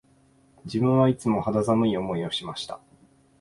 [0.65, 2.79] 自分はいつも肌寒い思いをしました